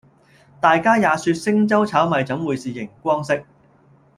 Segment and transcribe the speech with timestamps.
[0.59, 3.43] 大家也說星洲炒米怎會是螢光色